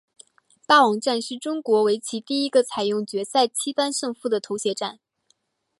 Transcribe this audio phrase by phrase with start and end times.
[0.65, 4.97] 霸王战是中国围棋第一个采用决赛七番胜负的头衔战。